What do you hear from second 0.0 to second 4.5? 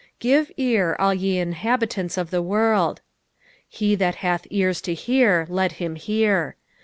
"Oive ear, all ye inAabitants of tke world.'^" He that hath